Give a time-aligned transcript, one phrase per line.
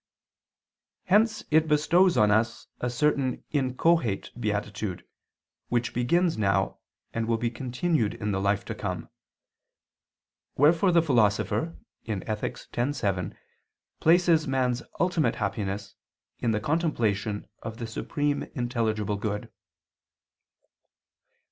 [1.03, 5.05] Hence it bestows on us a certain inchoate beatitude,
[5.69, 6.79] which begins now
[7.13, 9.09] and will be continued in the life to come;
[10.55, 11.77] wherefore the Philosopher
[12.07, 12.67] (Ethic.
[12.75, 13.37] x, 7)
[13.99, 15.93] places man's ultimate happiness
[16.39, 19.51] in the contemplation of the supreme intelligible good.